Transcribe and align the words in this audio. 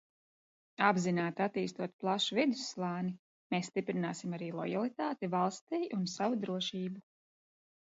Apzināti 0.85 1.45
attīstot 1.47 1.93
plašu 2.05 2.39
vidusslāni, 2.39 3.15
mēs 3.55 3.71
stiprināsim 3.73 4.37
arī 4.41 4.51
lojalitāti 4.59 5.35
valstij 5.39 5.87
un 6.03 6.13
savu 6.19 6.45
drošību. 6.47 7.03